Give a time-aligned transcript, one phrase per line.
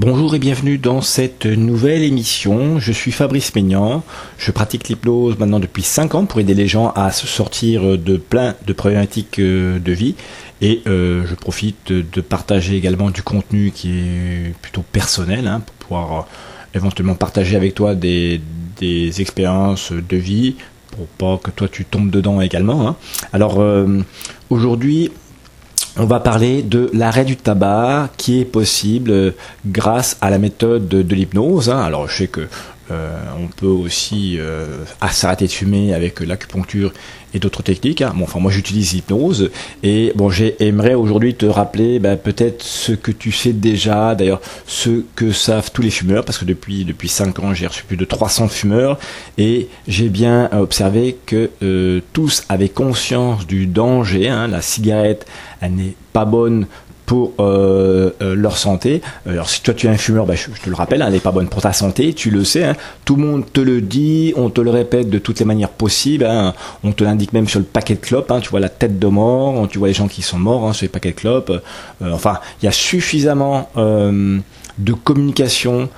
[0.00, 2.78] Bonjour et bienvenue dans cette nouvelle émission.
[2.78, 4.04] Je suis Fabrice Maignan.
[4.38, 8.16] Je pratique l'hypnose maintenant depuis 5 ans pour aider les gens à se sortir de
[8.16, 10.14] plein de problématiques euh, de vie.
[10.60, 15.74] Et euh, je profite de partager également du contenu qui est plutôt personnel hein, pour
[15.74, 16.22] pouvoir euh,
[16.76, 18.40] éventuellement partager avec toi des,
[18.80, 20.54] expériences de vie
[20.92, 22.86] pour pas que toi tu tombes dedans également.
[22.86, 22.96] Hein.
[23.32, 23.60] Alors
[24.48, 25.10] aujourd'hui
[25.98, 29.30] on va parler de l'arrêt du tabac qui est possible euh,
[29.66, 31.70] grâce à la méthode de, l'hypnose.
[31.70, 31.80] Hein.
[31.80, 32.48] Alors je sais que
[32.90, 36.92] euh, on peut aussi euh, s'arrêter de fumer avec l'acupuncture
[37.34, 38.00] et d'autres techniques.
[38.02, 38.12] Hein.
[38.16, 39.50] Bon, enfin, moi j'utilise l'hypnose
[39.82, 45.02] et bon, j'aimerais aujourd'hui te rappeler bah, peut-être ce que tu sais déjà, d'ailleurs ce
[45.14, 48.04] que savent tous les fumeurs, parce que depuis depuis 5 ans j'ai reçu plus de
[48.04, 48.98] 300 fumeurs
[49.36, 54.28] et j'ai bien observé que euh, tous avaient conscience du danger.
[54.28, 54.48] Hein.
[54.48, 55.26] La cigarette,
[55.60, 56.66] elle n'est pas bonne
[57.08, 59.00] pour euh, euh, leur santé.
[59.26, 61.20] Alors si toi tu es un fumeur, bah, je, te le rappelle, hein, elle n'est
[61.20, 62.76] pas bonne pour ta santé, tu le sais, hein.
[63.06, 66.26] tout le monde te le dit, on te le répète de toutes les manières possibles,
[66.26, 66.52] hein.
[66.84, 69.66] on te l'indique même sur le paquet de clopes, tu vois la tête de mort,
[69.68, 72.66] tu vois les gens qui sont morts sur les paquets de clopes, euh, enfin il
[72.66, 75.88] y a suffisamment de communication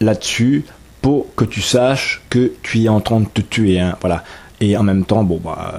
[0.00, 0.66] là-dessus
[1.00, 3.82] pour que tu saches que tu es en train de te tuer.
[4.02, 4.24] Voilà.
[4.62, 5.74] Et en même temps, bon, bah,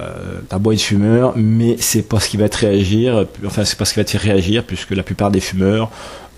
[0.48, 3.26] t'as beau être fumeur, mais c'est pas ce qui va te réagir.
[3.46, 5.90] Enfin, c'est pas ce qui va te réagir, puisque la plupart des fumeurs,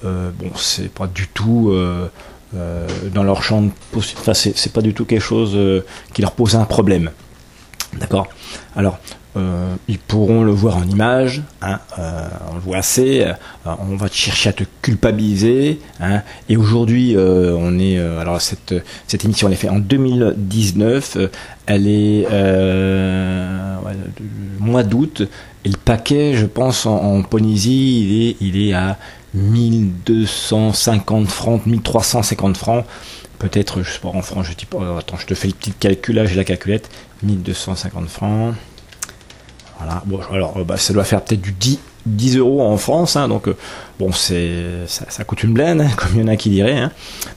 [0.04, 2.08] euh, bon, c'est pas du tout euh,
[2.54, 5.58] euh, dans leur champ de Enfin, c'est pas du tout quelque chose
[6.12, 7.10] qui leur pose un problème.
[7.98, 8.26] D'accord?
[8.76, 8.98] Alors,
[9.36, 13.32] euh, ils pourront le voir en image, hein, euh, on le voit assez, euh,
[13.80, 18.74] on va chercher à te culpabiliser, hein, et aujourd'hui on est, alors cette,
[19.08, 21.16] cette émission elle est faite en 2019,
[21.66, 23.92] elle est ouais,
[24.60, 25.22] mois d'août,
[25.64, 28.98] et le paquet je pense en, en Polynésie il est, il est à
[29.34, 32.84] 1250 francs, 1350 francs,
[33.40, 35.72] peut-être, je sais pas en francs, je dis pas, attends, je te fais le petit
[35.72, 36.88] calcul là, j'ai la calculette,
[37.24, 38.54] 1250 francs.
[39.78, 40.02] Voilà.
[40.06, 43.28] Bon, alors, euh, bah, ça doit faire peut-être du 10, 10 euros en France, hein,
[43.28, 43.56] donc euh,
[43.98, 46.92] bon, c'est ça, coûte une blende, hein, comme il y en a qui diraient, hein.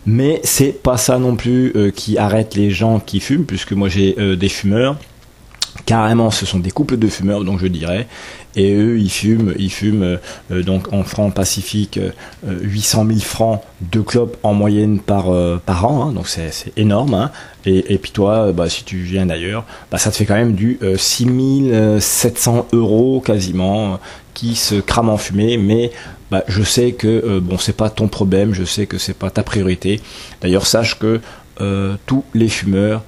[0.06, 3.90] mais c'est pas ça non plus euh, qui arrête les gens qui fument, puisque moi
[3.90, 4.98] j'ai des fumeurs
[5.88, 8.08] carrément ce sont des couples de fumeurs donc je dirais.
[8.56, 10.20] Et eux ils fument ils fument
[10.52, 12.00] euh, donc en francs pacifiques
[12.46, 13.62] 800 000 francs
[13.92, 17.32] de clopes en moyenne par euh, an hein, donc c'est énorme hein.
[17.66, 20.78] et, puis toi bah, si tu viens d'ailleurs bah, ça te fait quand même du
[20.98, 24.00] 6700 euh, euros quasiment
[24.34, 25.58] qui se crament en fumée.
[25.58, 25.92] Mais
[26.30, 29.42] bah, je sais que bon c'est pas ton problème je sais que c'est pas ta
[29.42, 30.02] priorité.
[30.42, 31.22] D'ailleurs sache que
[32.06, 33.02] tous les fumeurs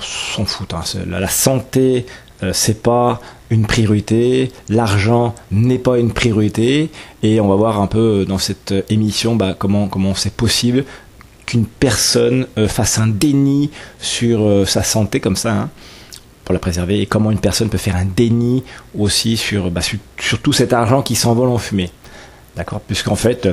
[0.00, 0.74] s'en foutent.
[0.74, 0.82] Hein.
[1.06, 2.06] La, santé,
[2.42, 6.90] euh, c'est pas une priorité, l'argent n'est pas une priorité,
[7.22, 10.84] et on va voir un peu dans cette émission bah, comment c'est possible
[11.48, 15.52] qu'une personne euh, fasse un déni sur euh, sa santé comme ça.
[15.52, 15.70] Hein,
[16.44, 18.64] pour la préserver et comment une personne peut faire un déni
[18.98, 21.90] aussi sur, bah, sur, tout cet argent qui s'envole en fumée.
[22.56, 22.80] D'accord?
[22.80, 23.46] Puisqu'en fait,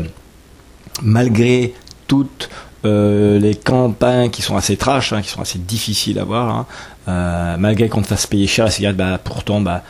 [1.02, 1.74] malgré
[2.08, 2.50] toute
[2.86, 6.66] euh, les campagnes qui sont assez trash, hein, qui sont assez difficiles à voir, hein,
[7.08, 9.84] euh, malgré qu'on te fasse payer cher la cigarette, bah, pourtant, bah,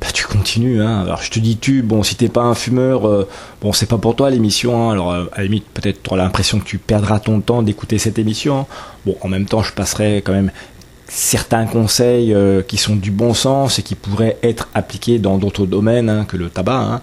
[0.00, 0.82] bah, tu continues.
[0.82, 1.02] Hein.
[1.02, 3.28] Alors je te dis tu, bon, si t'es pas un fumeur, euh,
[3.60, 4.90] bon, c'est pas pour toi l'émission.
[4.90, 8.66] Alors à la limite, peut-être tu l'impression que tu perdras ton temps d'écouter cette émission.
[9.06, 10.50] Bon, en même temps, je passerai quand même
[11.14, 12.34] certains conseils
[12.66, 16.48] qui sont du bon sens et qui pourraient être appliqués dans d'autres domaines que le
[16.48, 17.02] tabac.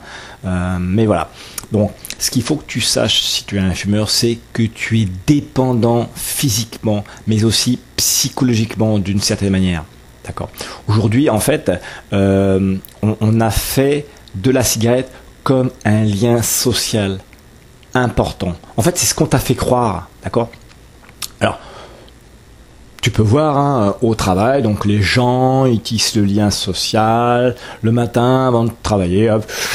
[0.79, 1.29] mais voilà.
[1.71, 5.01] Donc, ce qu'il faut que tu saches si tu es un fumeur, c'est que tu
[5.01, 9.85] es dépendant physiquement, mais aussi psychologiquement d'une certaine manière.
[10.25, 10.49] D'accord
[10.87, 11.71] Aujourd'hui, en fait,
[12.13, 14.05] euh, on, a fait
[14.35, 15.11] de la cigarette
[15.43, 17.19] comme un lien social
[17.93, 18.55] important.
[18.77, 20.09] En fait, c'est ce qu'on t'a fait croire.
[20.23, 20.49] D'accord
[21.39, 21.59] Alors,
[23.01, 27.55] tu peux voir hein, au travail, donc les gens ils tissent le lien social.
[27.81, 29.33] Le matin, avant de travailler,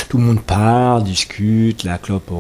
[0.09, 2.31] tout le monde parle, discute, la clope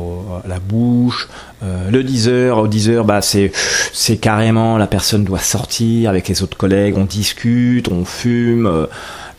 [0.44, 1.28] à la bouche.
[1.62, 3.50] Euh, le 10 heures, au 10 heures, bah c'est
[3.92, 8.66] c'est carrément la personne doit sortir avec les autres collègues, on discute, on fume.
[8.66, 8.86] Euh,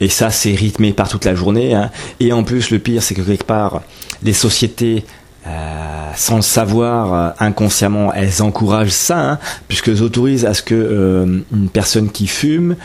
[0.01, 1.73] et ça, c'est rythmé par toute la journée.
[1.73, 1.89] Hein.
[2.19, 3.81] Et en plus, le pire, c'est que quelque part,
[4.23, 5.05] les sociétés
[5.47, 10.73] euh, sans le savoir, euh, inconsciemment, elles encouragent ça, hein, puisqu'elles autorisent à ce que
[10.73, 12.75] euh, une personne qui fume,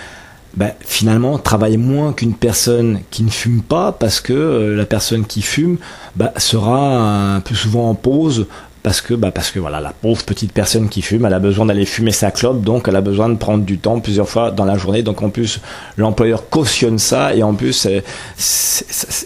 [0.55, 5.43] ben, finalement, travaille moins qu'une personne qui ne fume pas, parce que la personne qui
[5.43, 5.79] fume
[6.17, 8.47] ben, sera plus souvent en pause
[8.83, 11.67] parce que bah parce que voilà la pauvre petite personne qui fume elle a besoin
[11.67, 14.65] d'aller fumer sa clope donc elle a besoin de prendre du temps plusieurs fois dans
[14.65, 15.03] la journée.
[15.03, 15.61] Donc en plus
[15.97, 17.87] l'employeur cautionne ça et en plus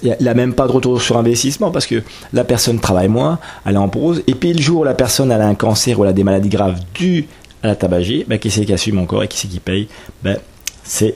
[0.03, 2.03] il n'a même pas de retour sur investissement parce que
[2.33, 4.23] la personne travaille moins elle est en pause.
[4.27, 6.49] Et puis le jour où la personne a un cancer ou elle a des maladies
[6.49, 7.27] graves dues
[7.63, 9.89] à la tabagie bah, qui c'est qui assume encore et qui c'est qui paye?
[10.23, 10.39] Ben
[10.83, 11.15] c'est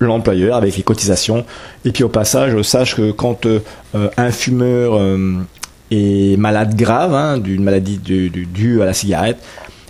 [0.00, 1.44] l'employeur avec les cotisations.
[1.84, 3.60] Et puis au passage, sache que quand euh,
[4.16, 5.38] un fumeur euh,
[5.90, 9.38] est malade grave hein, d'une maladie due à la cigarette,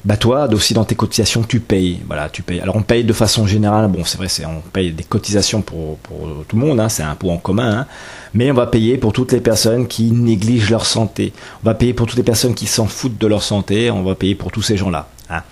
[0.05, 2.01] bah toi aussi dans tes cotisations tu payes.
[2.07, 2.61] Voilà tu payes.
[2.61, 5.99] Alors on paye de façon générale bon c'est vrai c'est on paye des cotisations pour,
[5.99, 7.87] pour tout le monde hein, c'est un pot en commun hein,
[8.33, 11.33] mais on va payer pour toutes les personnes qui négligent leur santé.
[11.63, 14.15] On va payer pour toutes les personnes qui s'en foutent de leur santé on va
[14.15, 15.43] payer pour tous ces gens là hein.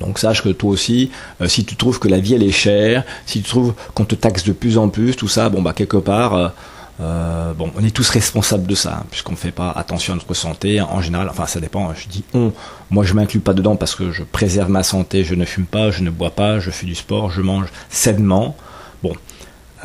[0.00, 3.04] Donc sache que toi aussi, euh, si tu trouves que la vie elle est chère,
[3.26, 5.98] si tu trouves qu'on te taxe de plus en plus, tout ça, bon bah quelque
[5.98, 6.48] part, euh,
[7.00, 10.16] euh, bon, on est tous responsables de ça, hein, puisqu'on ne fait pas attention à
[10.16, 10.80] notre santé.
[10.80, 11.92] En général, enfin ça dépend.
[11.94, 12.52] Je dis on,
[12.90, 15.90] moi je m'inclus pas dedans parce que je préserve ma santé, je ne fume pas,
[15.90, 18.54] je ne bois pas, je fais du sport, je mange sainement.
[19.02, 19.14] Bon,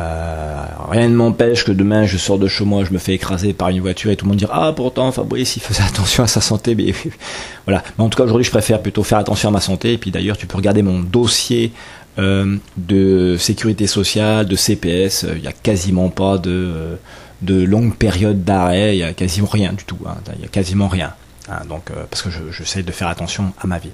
[0.01, 3.53] euh, rien ne m'empêche que demain je sors de chez moi, je me fais écraser
[3.53, 6.27] par une voiture et tout le monde dira ah pourtant Fabrice il faisait attention à
[6.27, 6.75] sa santé.
[6.75, 6.93] Mais
[7.65, 7.81] voilà.
[7.97, 9.93] Mais en tout cas aujourd'hui je préfère plutôt faire attention à ma santé.
[9.93, 11.71] Et puis d'ailleurs tu peux regarder mon dossier
[12.17, 15.25] de sécurité sociale, de CPS.
[15.35, 16.97] Il n'y a quasiment pas de
[17.41, 18.95] de longue période d'arrêt.
[18.95, 19.97] Il y a quasiment rien du tout.
[20.05, 20.15] Hein.
[20.35, 21.13] Il y a quasiment rien.
[21.49, 23.91] Hein, donc, euh, parce que j'essaie de faire attention à ma vie.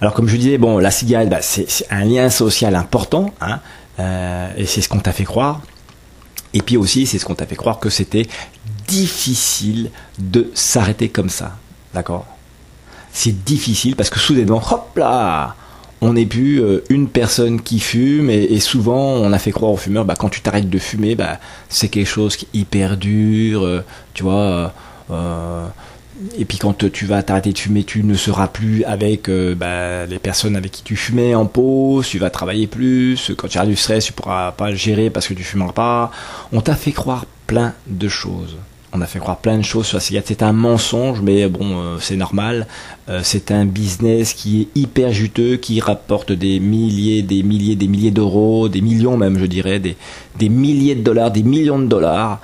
[0.00, 3.32] Alors, comme je disais, bon, la cigarette, bah, c'est un lien social important.
[3.40, 3.60] Hein,
[3.98, 5.60] euh, et c'est ce qu'on t'a fait croire.
[6.54, 8.26] Et puis aussi, c'est ce qu'on t'a fait croire que c'était
[8.86, 11.56] difficile de s'arrêter comme ça.
[11.92, 12.26] D'accord?
[13.12, 15.56] C'est difficile parce que soudainement, hop là
[16.00, 19.76] on n'est plus euh, une personne qui fume et, souvent on a fait croire aux
[19.76, 23.62] fumeurs bah, quand tu t'arrêtes de fumer bah, c'est quelque chose qui est hyper dur
[23.62, 23.84] euh,
[24.14, 24.72] tu vois
[26.36, 30.06] et puis quand tu vas t'arrêter de fumer, tu ne seras plus avec euh, bah,
[30.06, 33.66] les personnes avec qui tu fumais en pause, tu vas travailler plus, quand tu as
[33.66, 36.10] du stress, tu pourras pas le gérer parce que tu fumeras pas.
[36.52, 38.56] On t'a fait croire plein de choses.
[38.92, 40.28] On a fait croire plein de choses sur la cigarette.
[40.28, 42.66] C'est un mensonge, mais bon, euh, c'est normal.
[43.10, 47.86] Euh, c'est un business qui est hyper juteux, qui rapporte des milliers, des milliers, des
[47.86, 49.96] milliers d'euros, des millions même, je dirais, des,
[50.48, 52.40] milliers de dollars, des millions de dollars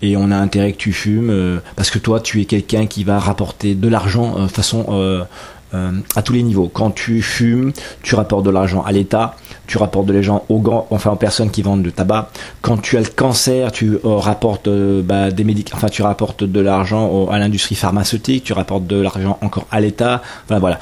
[0.00, 3.04] et on a intérêt que tu fumes euh, parce que toi tu es quelqu'un qui
[3.04, 5.24] va rapporter de l'argent façon
[5.72, 6.68] à tous les niveaux.
[6.72, 7.72] Quand tu fumes,
[8.02, 9.36] tu rapportes de l'argent à l'État,
[9.66, 12.30] tu rapportes de l'argent aux enfin aux personnes qui vendent du tabac.
[12.60, 17.26] Quand tu as le cancer, tu rapportes bah, des médicaments, enfin tu rapportes de l'argent
[17.28, 20.22] à l'industrie pharmaceutique, tu rapportes de l'argent encore à l'État.
[20.44, 20.78] Enfin voilà.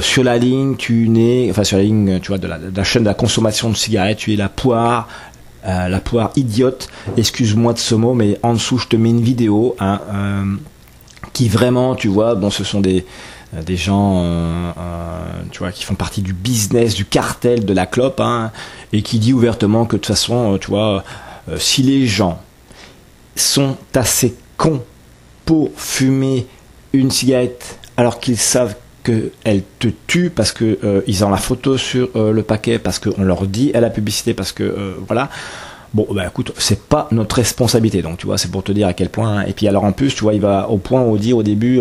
[0.00, 3.08] sur la ligne, tu nais, enfin sur la ligne, tu vois, de la, chaîne de
[3.08, 5.08] la consommation de cigarettes, tu es la poire,
[5.66, 9.22] euh, la poire idiote, excuse-moi de ce mot, mais en dessous je te mets une
[9.22, 10.44] vidéo hein, euh,
[11.32, 13.02] qui vraiment, tu vois, bon, ce sont des euh,
[13.64, 14.74] des gens,
[15.50, 18.50] tu vois, qui font partie du business, du cartel de la clope, hein,
[18.92, 21.04] et qui dit ouvertement que de toute façon, tu vois,
[21.58, 22.40] si les gens
[23.36, 24.82] sont assez cons
[25.44, 26.46] pour fumer
[26.92, 28.74] une cigarette alors qu'ils savent
[29.04, 32.98] qu'elle te tue parce que euh, ils ont la photo sur euh, le paquet, parce
[32.98, 35.28] qu'on leur dit à la publicité, parce que euh, voilà.
[35.94, 38.92] Bon, bah écoute, c'est pas notre responsabilité, donc tu vois, c'est pour te dire à
[38.92, 39.42] quel point.
[39.42, 41.80] Et puis alors en plus, tu vois, il va au point où dit au début,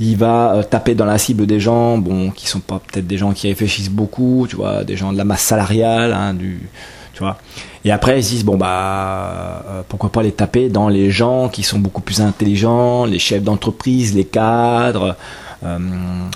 [0.00, 3.32] il va taper dans la cible des gens, bon, qui sont pas peut-être des gens
[3.32, 6.68] qui réfléchissent beaucoup, tu vois, des gens de la masse salariale, hein, du,
[7.12, 7.38] tu vois.
[7.84, 11.62] Et après, ils se disent bon bah pourquoi pas les taper dans les gens qui
[11.62, 15.14] sont beaucoup plus intelligents, les chefs d'entreprise, les cadres.
[15.64, 15.78] Euh,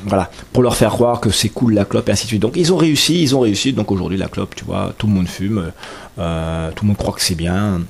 [0.06, 2.42] voilà, pour leur faire croire que c'est cool la clope et ainsi de suite.
[2.42, 3.72] Donc ils ont réussi, ils ont réussi.
[3.72, 5.70] Donc aujourd'hui la clope, tu vois, tout le monde fume,
[6.18, 7.82] euh, tout le monde croit que c'est bien.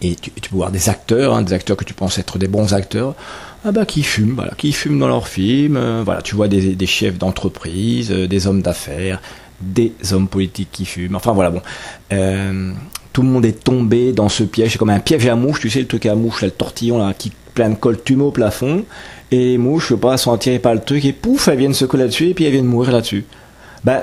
[0.00, 2.72] Et tu, peux voir des acteurs, hein, des acteurs que tu penses être des bons
[2.72, 3.14] acteurs,
[3.64, 5.76] ah bah qui fument, voilà, qui fument dans leurs films.
[5.76, 9.20] Euh, voilà, tu vois des, chefs d'entreprise, des hommes d'affaires,
[9.60, 11.16] des hommes politiques qui fument.
[11.16, 11.62] Enfin voilà, bon.
[13.12, 14.72] tout le monde est tombé dans ce piège.
[14.72, 17.12] C'est comme un piège à mouche, tu sais, le truc à mouche, le tortillon là,
[17.12, 18.84] qui plein de colle au plafond
[19.30, 21.74] et les mouches, je sais pas, sont attirées par le truc et pouf, elles viennent
[21.74, 23.24] se coller là-dessus et puis elles viennent mourir là-dessus.
[23.84, 24.02] Ben,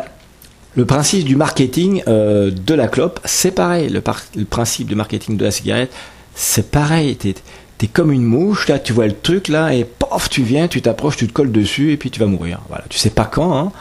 [0.76, 3.90] le principe du marketing euh, de la clope, c'est pareil.
[3.90, 4.02] Le,
[4.46, 5.92] principe du marketing de la cigarette,
[6.34, 7.16] c'est pareil.
[7.16, 7.36] T'es
[7.82, 10.82] es comme une mouche, là, tu vois le truc là, et pof, tu viens, tu
[10.82, 12.62] t'approches, tu te colles dessus et puis tu vas mourir.
[12.68, 13.58] Voilà, tu sais pas quand.
[13.58, 13.72] Hein.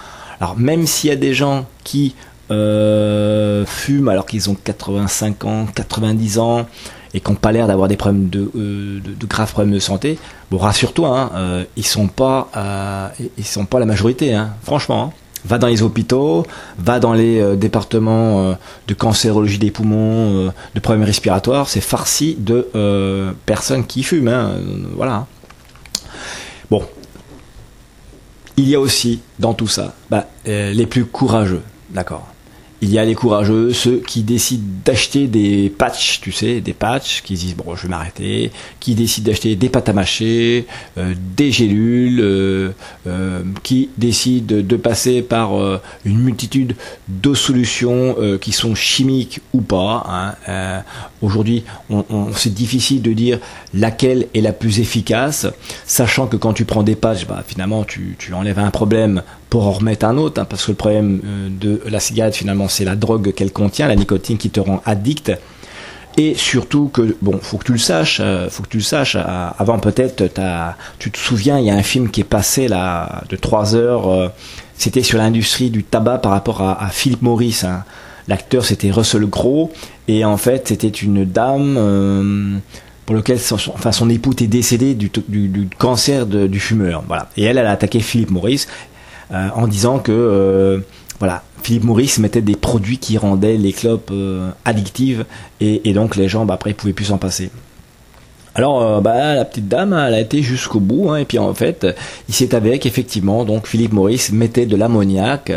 [0.40, 2.14] Alors même s'il y a des gens qui
[2.50, 6.66] euh, fument alors qu'ils ont 85 ans, 90 ans,
[7.14, 10.18] et qui n'ont pas l'air d'avoir des problèmes de, euh, de, graves problèmes de santé,
[10.50, 15.04] bon rassure-toi, hein, euh, ils sont pas euh, ils sont pas la majorité, hein, franchement.
[15.04, 15.12] Hein.
[15.47, 16.47] Va dans les hôpitaux,
[16.78, 18.56] va dans les départements
[18.88, 22.66] de cancérologie des poumons, de problèmes respiratoires, c'est farci de
[23.44, 24.56] personnes qui fument,
[24.97, 25.26] voilà.
[26.71, 26.83] Bon,
[28.56, 32.33] Il y a aussi dans tout ça bah, les plus courageux, d'accord
[32.84, 37.22] il y a les courageux, ceux qui décident d'acheter des patchs, tu sais, des patchs,
[37.22, 40.66] qui disent bon, je vais m'arrêter, qui décident d'acheter des pâtes à mâcher,
[40.98, 42.72] euh, des gélules, euh,
[43.06, 45.52] euh, qui décident de passer par
[46.04, 46.76] une multitude
[47.08, 50.34] de solutions qui sont chimiques ou pas.
[50.46, 50.82] Hein.
[51.22, 51.64] Aujourd'hui,
[52.36, 53.38] c'est difficile de dire
[53.72, 55.46] laquelle est la plus efficace,
[55.86, 59.22] sachant que quand tu prends des patchs, bah, finalement, tu enlèves un problème
[59.54, 62.66] pour en remettre un autre, hein, parce que le problème euh, de la cigarette finalement
[62.66, 65.30] c'est la drogue qu'elle contient, la nicotine qui te rend addict.
[66.16, 69.14] Et surtout que bon, faut que tu le saches, euh, faut que tu le saches.
[69.14, 70.25] Euh, avant peut-être,
[70.99, 74.32] tu te souviens, il y a un film qui est passé là de 3 heures.
[74.76, 77.62] c'était sur l'industrie du tabac par rapport à, Philippe Maurice.
[77.62, 77.84] Hein.
[78.26, 79.70] L'acteur c'était Russell Crowe
[80.08, 82.61] et en fait c'était une dame
[83.06, 85.11] pour lequel son, enfin, son époux était décédé du,
[85.78, 87.04] cancer du fumeur.
[87.06, 87.28] Voilà.
[87.37, 88.66] Et elle, elle a attaqué Philippe Maurice.
[89.33, 90.78] Euh, en disant que euh,
[91.19, 95.25] voilà, Philippe Maurice mettait des produits qui rendaient les clopes euh, addictives
[95.61, 97.50] et, donc les gens bah, après ils pouvaient plus s'en passer.
[98.57, 101.88] Alors bah, la petite dame elle a été jusqu'au bout hein, et puis en fait
[102.28, 105.50] il s'est avéré qu'effectivement donc Philippe Maurice mettait de l'ammoniac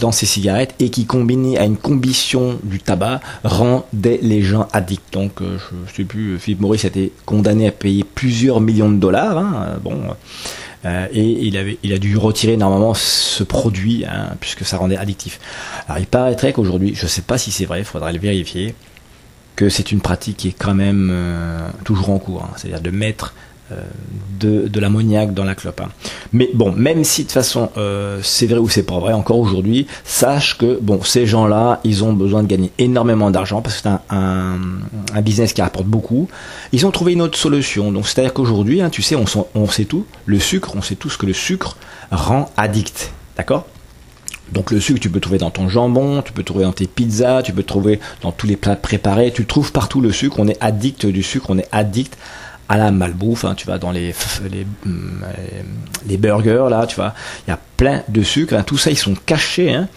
[0.00, 5.12] dans ses cigarettes et qui combiné à une combustion du tabac rendait les gens addicts.
[5.12, 9.38] Donc je, sais plus Philippe Maurice a été condamné à payer plusieurs millions de dollars.
[9.38, 9.78] Hein,
[10.84, 14.96] euh, et il, avait, il a dû retirer normalement ce produit hein, puisque ça rendait
[14.96, 15.40] addictif.
[15.86, 18.74] Alors il paraîtrait qu'aujourd'hui, je ne sais pas si c'est vrai, il faudrait le vérifier,
[19.56, 22.50] que c'est une pratique qui est quand même euh, toujours en cours, hein.
[22.56, 23.34] c'est-à-dire de mettre
[24.40, 25.80] de, de l'ammoniac dans la clope.
[25.80, 25.88] Hein.
[26.32, 29.86] Mais bon, même si de façon euh, c'est vrai ou c'est pas vrai, encore aujourd'hui,
[30.04, 33.88] sache que bon, ces gens-là, ils ont besoin de gagner énormément d'argent parce que c'est
[33.88, 34.00] un,
[35.14, 36.28] un, business qui rapporte beaucoup.
[36.72, 37.90] Ils ont trouvé une autre solution.
[37.90, 41.08] Donc c'est-à-dire qu'aujourd'hui, hein, tu sais, on, on sait tout, le sucre, on sait tout
[41.08, 41.78] ce que le sucre
[42.10, 43.12] rend addict.
[43.36, 43.66] D'accord?
[44.52, 47.42] Donc le sucre, tu peux trouver dans ton jambon, tu peux trouver dans tes pizzas,
[47.42, 50.62] tu peux trouver dans tous les plats préparés, tu trouves partout le sucre, on est
[50.62, 52.16] addict du sucre, on est addict
[52.68, 54.14] à la malbouffe, hein, tu vas dans les,
[54.84, 55.24] mm,
[56.06, 57.14] les, burgers, là, tu vois,
[57.46, 59.88] il y a plein de sucre, hein, tout ça, ils sont cachés, hein,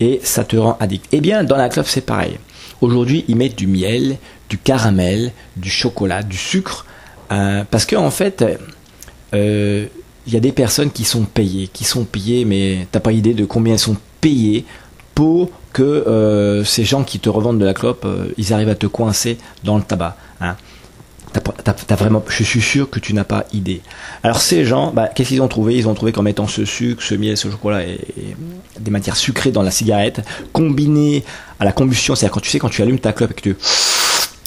[0.00, 1.06] et ça te rend addict.
[1.12, 2.38] Eh bien, dans la clope, c'est pareil.
[2.80, 4.16] Aujourd'hui, ils mettent du miel,
[4.48, 6.86] du caramel, du chocolat, du sucre,
[7.32, 8.44] euh, parce qu'en en fait,
[9.34, 9.86] euh,
[10.26, 13.34] il y a des personnes qui sont payées, qui sont payées, mais t'as pas idée
[13.34, 14.64] de combien elles sont payées
[15.14, 18.06] pour que euh, ces gens qui te revendent de la clope,
[18.38, 20.16] ils arrivent à te coincer dans le tabac.
[21.96, 23.80] Vraiment, je suis sûr que tu n'as pas idée.
[24.22, 25.76] Alors ces gens, bah, qu'est-ce qu'ils ont trouvé?
[25.76, 27.98] Ils ont trouvé qu'en mettant ce sucre, ce miel, ce chocolat et,
[28.78, 30.22] des matières sucrées dans la cigarette,
[30.52, 31.24] combiné
[31.58, 33.56] à la combustion, c'est-à-dire quand tu sais quand tu allumes ta clope et que tu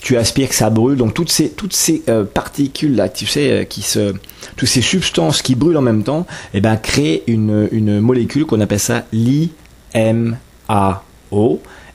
[0.02, 3.52] tu aspires que ça brûle, donc toutes ces toutes ces euh, particules là, tu sais,
[3.52, 4.14] euh, qui se,
[4.58, 8.46] toutes ces substances qui brûlent en même temps, et eh ben créent une une molécule
[8.46, 10.36] qu'on appelle ça l'IMAO.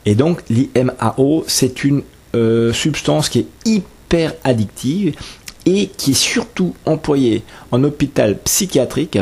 [0.07, 2.03] Et donc l'IMAO, c'est une
[2.35, 5.15] euh, substance qui est hyper hyper addictive
[5.67, 9.19] et qui est surtout employée en hôpital psychiatrique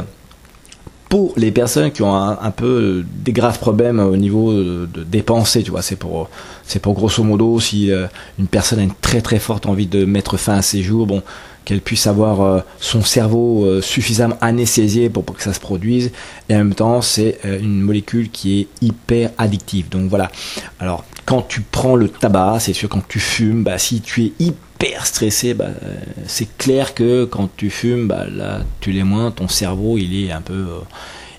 [1.09, 5.63] pour les personnes qui ont un, peu des graves problèmes au niveau de, des pensées,
[5.63, 6.29] tu vois, c'est pour
[6.65, 8.07] c'est pour grosso modo si euh,
[8.41, 11.23] une personne a une très très forte envie de mettre fin à ses jours, bon,
[11.65, 16.11] qu'elle puisse avoir euh, son cerveau euh, suffisamment anesthésié pour, pour, que ça se produise,
[16.49, 19.89] et en même temps c'est une molécule qui est hyper addictive.
[19.89, 20.33] Donc voilà.
[20.81, 24.33] Alors quand tu prends le tabac, c'est sûr quand tu fumes, bah si tu es
[24.41, 24.66] hyper
[25.07, 25.69] stressé, bah,
[26.27, 30.33] c'est clair que quand tu fumes, bah, là, tu l'es moins, ton cerveau, il est
[30.33, 30.81] un peu, euh,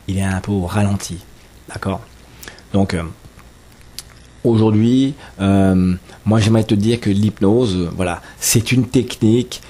[0.08, 1.18] il est un peu ralenti.
[1.70, 2.02] D'accord?
[2.74, 3.04] Donc, euh,
[4.44, 9.62] aujourd'hui, euh, moi, j'aimerais te dire que l'hypnose, voilà, c'est une technique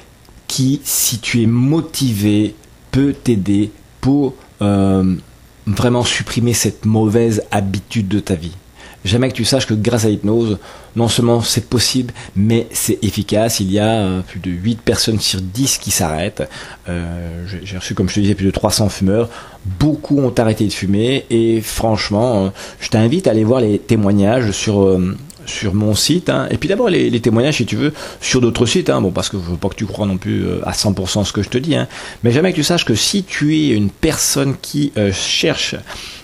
[0.47, 2.55] qui, si tu es motivé,
[2.91, 8.55] peut t'aider pour vraiment supprimer cette mauvaise habitude de ta vie.
[9.07, 10.57] J'aimerais que tu saches que grâce à l'hypnose,
[10.97, 13.61] non seulement c'est possible, mais c'est efficace.
[13.61, 16.43] Il y a euh, plus de 8 personnes sur 10 qui s'arrêtent.
[16.89, 19.29] Euh, j'ai reçu, comme je te disais, plus de 300 fumeurs.
[19.79, 22.49] Beaucoup ont arrêté de fumer et franchement, euh,
[22.81, 24.99] je t'invite à aller voir les témoignages sur
[25.45, 26.49] sur mon site, hein.
[26.51, 28.99] et puis d'abord les, témoignages si tu veux sur d'autres sites, hein.
[28.99, 31.41] bon parce que je veux pas que tu crois non plus à 100% ce que
[31.41, 31.87] je te dis, hein.
[32.21, 35.75] mais jamais que tu saches que si tu es une personne qui cherche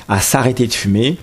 [0.10, 1.18] à s'arrêter de fumer,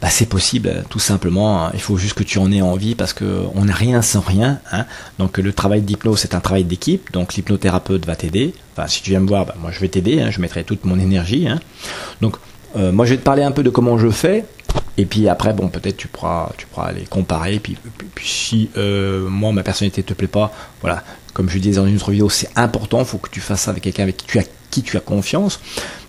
[0.00, 1.64] bah, c'est possible, tout simplement.
[1.64, 1.70] Hein.
[1.74, 4.60] Il faut juste que tu en aies envie parce qu'on n'a rien sans rien.
[4.72, 4.84] Hein.
[5.18, 7.12] Donc le travail d'hypnose, c'est un travail d'équipe.
[7.12, 8.54] Donc l'hypnothérapeute va t'aider.
[8.76, 10.20] Enfin, si tu viens me voir, bah, moi je vais t'aider.
[10.20, 10.30] Hein.
[10.30, 11.48] Je mettrai toute mon énergie.
[12.20, 12.36] Donc
[12.76, 14.44] euh, moi je vais te parler un peu de comment je fais.
[14.98, 17.58] Et puis après, bon, peut-être tu pourras, tu pourras les comparer.
[17.58, 17.76] Puis,
[18.14, 21.96] puis, si euh, moi, ma personnalité te plaît pas, voilà, comme je disais dans une
[21.96, 24.38] autre vidéo, c'est important, il faut que tu fasses ça avec quelqu'un avec qui tu
[24.38, 25.60] as, qui tu as confiance.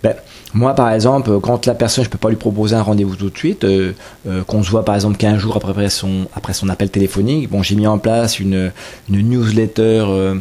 [0.02, 0.14] Ben,
[0.54, 3.36] moi, par exemple, quand la personne, je peux pas lui proposer un rendez-vous tout de
[3.36, 3.92] suite, euh,
[4.26, 7.62] euh, qu'on se voit par exemple 15 jours après son, après son appel téléphonique, bon,
[7.62, 8.72] j'ai mis en place une,
[9.10, 10.40] une newsletter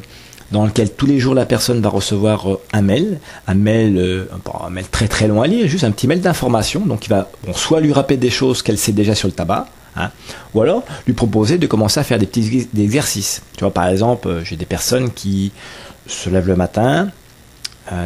[0.52, 4.26] dans lequel tous les jours la personne va recevoir euh, un mail, un mail, euh,
[4.64, 6.82] un mail très très long à lire, juste un petit mail d'information.
[6.86, 9.68] Donc il va bon, soit lui rappeler des choses qu'elle sait déjà sur le tabac,
[9.96, 10.12] hein,
[10.54, 13.42] ou alors lui proposer de commencer à faire des petits exercices.
[13.58, 15.52] Tu vois, par exemple, euh, j'ai des personnes qui
[16.08, 17.10] se lèvent le matin,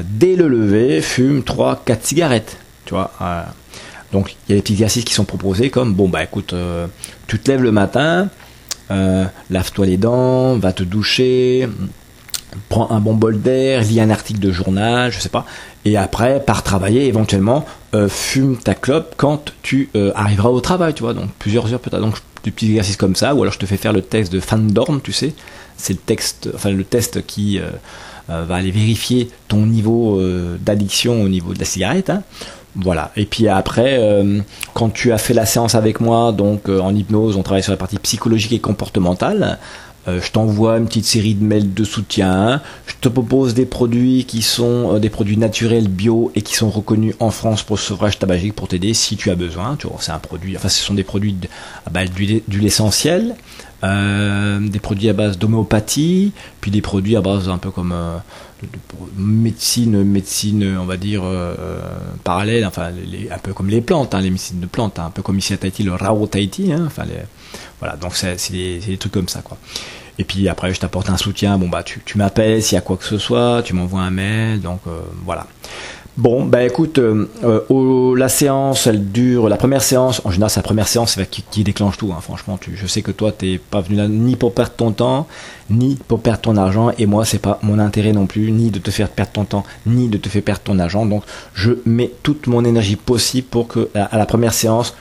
[0.03, 2.57] dès le lever, fument 3-4 cigarettes.
[2.85, 3.11] Tu vois,
[4.11, 6.53] donc il y a des petits exercices qui sont proposés comme bon bah écoute,
[7.27, 8.29] tu te lèves le matin,
[8.89, 11.69] lave-toi les dents, va te doucher,
[12.69, 15.45] prends un bon bol d'air, lis un article de journal, je sais pas,
[15.85, 20.93] et après, par travailler, éventuellement, euh, fume ta clope quand tu euh, arriveras au travail,
[20.93, 22.01] tu vois, donc plusieurs heures peut-être.
[22.01, 24.41] Donc des petits exercices comme ça, ou alors je te fais faire le test de
[24.71, 25.33] dorme, tu sais,
[25.77, 27.69] c'est le texte, enfin le test qui euh,
[28.47, 30.21] va aller vérifier ton niveau
[30.59, 32.09] d'addiction au niveau de la cigarette.
[32.09, 32.23] Hein.
[32.75, 33.11] Voilà.
[33.17, 33.99] Et puis après,
[34.73, 37.77] quand tu as fait la séance avec moi, donc en hypnose, on travaille sur la
[37.77, 39.59] partie psychologique et comportementale.
[40.07, 42.61] Euh, je t'envoie une petite série de mails de soutien.
[42.87, 46.71] Je te propose des produits qui sont euh, des produits naturels bio et qui sont
[46.71, 49.77] reconnus en France pour le sevrage tabagique pour t'aider si tu as besoin.
[49.99, 50.57] C'est un produit.
[50.57, 51.35] Enfin, ce sont des produits
[51.85, 53.35] à base d'huile essentielle,
[53.83, 57.95] euh, des produits à base d'homéopathie, puis des produits à base un peu comme
[58.61, 58.67] de,
[59.17, 61.23] médecine, médecine, on va dire
[62.23, 62.65] parallèle.
[62.65, 62.91] Enfin,
[63.31, 65.53] un peu comme les plantes, hein, les médecines de plantes, hein, un peu comme ici
[65.53, 66.71] à Tahiti, le Rao Tahiti.
[66.71, 67.23] Hein, enfin, les,
[67.79, 69.57] voilà, donc c'est des, trucs comme ça, quoi.
[70.19, 71.57] Et puis après, je t'apporte un soutien.
[71.57, 74.61] Bon, bah, tu, m'appelles s'il y a quoi que ce soit, tu m'envoies un mail,
[74.61, 75.47] donc euh, voilà.
[76.17, 79.47] Bon, bah écoute, euh, euh, la séance, elle dure.
[79.47, 82.11] La première séance, en général, c'est la première séance qui, déclenche tout.
[82.11, 85.27] Hein, franchement, je sais que toi, t'es pas venu là ni pour perdre ton temps,
[85.69, 88.79] ni pour perdre ton argent, et moi, c'est pas mon intérêt non plus, ni de
[88.79, 91.05] te faire perdre ton temps, ni de te faire perdre ton argent.
[91.05, 94.93] Donc, je mets toute mon énergie possible pour que à la première séance,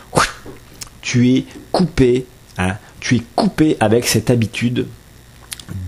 [1.03, 2.27] tu es coupé
[2.61, 4.87] Hein, tu es coupé avec cette habitude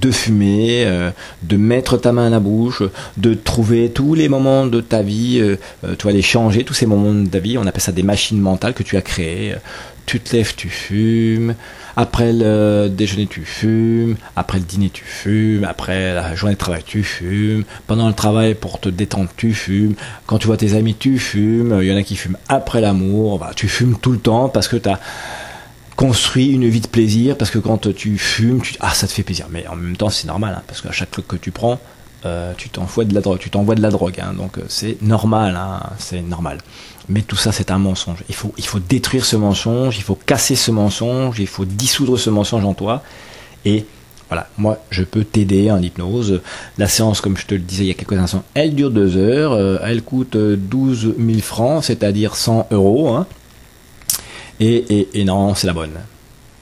[0.00, 1.10] de fumer, euh,
[1.42, 2.82] de mettre ta main à la bouche,
[3.16, 6.74] de trouver tous les moments de ta vie, euh, euh, tu vas les changer, tous
[6.74, 9.54] ces moments de ta vie, on appelle ça des machines mentales que tu as créées.
[10.04, 11.54] Tu te lèves, tu fumes,
[11.97, 16.82] après le déjeuner tu fumes, après le dîner tu fumes, après la journée de travail
[16.84, 19.95] tu fumes, pendant le travail pour te détendre tu fumes,
[20.26, 23.38] quand tu vois tes amis tu fumes, il y en a qui fument après l'amour,
[23.38, 24.99] bah, tu fumes tout le temps parce que tu as
[26.02, 29.23] construis une vie de plaisir parce que quand tu fumes, tu ah ça te fait
[29.23, 29.47] plaisir.
[29.50, 31.78] Mais en même temps c'est normal hein, parce qu'à chaque fois que tu prends,
[32.26, 35.00] euh, tu t'envoies de la drogue, tu t'envoies de la drogue, hein, donc euh, c'est
[35.00, 36.58] normal, hein, c'est normal.
[37.08, 38.25] Mais tout ça c'est un mensonge.
[38.28, 42.19] Il faut il faut détruire ce mensonge, il faut casser ce mensonge, il faut dissoudre
[42.19, 43.04] ce mensonge en toi
[43.65, 43.86] et
[44.26, 46.41] voilà, moi je peux t'aider en hypnose.
[46.78, 49.17] La séance, comme je te le disais il y a quelques instants, elle dure deux
[49.17, 53.10] heures, euh, elle coûte 12 000 francs, c'est-à-dire 100 euros.
[53.10, 53.28] Hein.
[54.62, 55.98] Et, non, c'est la bonne.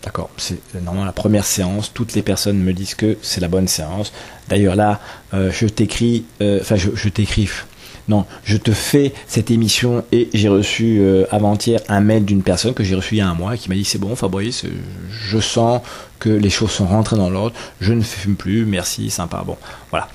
[0.02, 1.92] D'accord, c'est normalement la première séance.
[1.92, 4.12] Toutes les personnes me disent que c'est la bonne séance.
[4.48, 5.00] D'ailleurs là,
[5.34, 7.50] euh, je t'écris, euh, enfin je, t'écris.
[8.08, 12.72] Non, je te fais cette émission et j'ai reçu euh, avant-hier un mail d'une personne
[12.72, 14.64] que j'ai reçu il y a un mois qui m'a dit c'est bon Fabrice,
[15.10, 15.82] je sens
[16.18, 19.44] que les choses sont rentrées dans l'ordre, je ne fume plus, merci, sympa.
[19.46, 19.58] Bon,
[19.90, 20.08] voilà.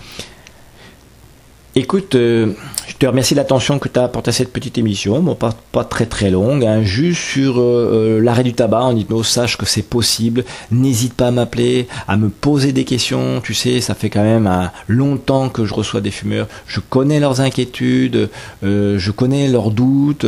[1.77, 2.53] Écoute, euh,
[2.87, 5.83] je te remercie de l'attention que tu as apporté à cette petite émission, bon, pas,
[5.83, 9.65] très très longue, hein, juste sur euh, euh, l'arrêt du tabac en hypnose, sache que
[9.65, 14.09] c'est possible, n'hésite pas à m'appeler, à me poser des questions, tu sais, ça fait
[14.09, 18.29] quand même un longtemps que je reçois des fumeurs, je connais leurs inquiétudes,
[18.63, 20.25] je connais leurs doutes,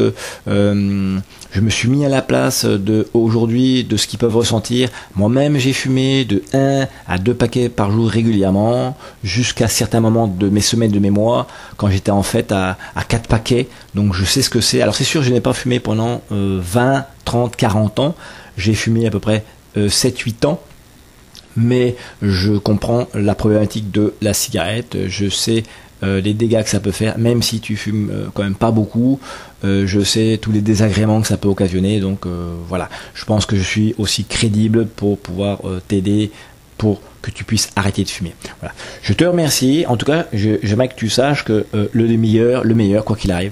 [1.57, 4.89] je me suis mis à la place de aujourd'hui de ce qu'ils peuvent ressentir.
[5.15, 10.49] Moi-même, j'ai fumé de 1 à 2 paquets par jour régulièrement, jusqu'à certains moments de
[10.49, 11.36] mes semaines de mémoire,
[11.75, 13.67] quand j'étais en fait à, à 4 paquets.
[13.93, 14.81] Donc je sais ce que c'est.
[14.81, 18.15] Alors c'est sûr, je n'ai pas fumé pendant 20, 30, 40 ans.
[18.57, 19.43] J'ai fumé à peu près
[19.75, 20.61] 7-8 euh, ans
[21.59, 25.63] mais je comprends la problématique de la cigarette, je sais
[26.03, 28.69] euh, les dégâts que ça peut faire, même si tu fumes euh, quand même pas
[28.69, 29.19] beaucoup.
[29.63, 31.99] Je sais tous les désagréments que ça peut occasionner.
[31.99, 32.27] Donc
[32.67, 36.29] voilà, je pense que je suis aussi crédible pour pouvoir t'aider
[36.77, 38.35] pour que tu puisses arrêter de fumer.
[38.59, 38.73] Voilà.
[39.01, 39.85] Je te remercie.
[39.87, 43.51] En tout cas, j'aimerais que tu saches que le meilleur, le meilleur, quoi qu'il arrive,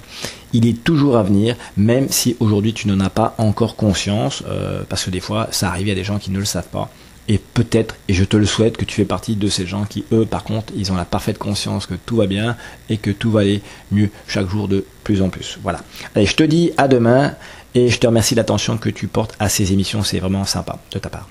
[0.54, 4.44] il est toujours à venir, même si aujourd'hui tu n'en as pas encore conscience,
[4.88, 6.90] parce que des fois, ça arrive à des gens qui ne le savent pas.
[7.28, 10.06] Et peut-être, et je te le souhaite, que tu fais partie de ces gens qui,
[10.12, 12.56] eux, par contre, ils ont la parfaite conscience que tout va bien
[12.88, 15.58] et que tout va aller mieux chaque jour de plus en plus.
[15.64, 15.80] Voilà.
[16.14, 17.34] Allez, je te dis à demain
[17.76, 20.02] Et je te remercie de l'attention que tu portes à ces émissions.
[20.02, 21.28] C'est vraiment sympa de ta part.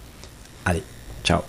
[0.67, 0.83] Allez,
[1.25, 1.41] ciao.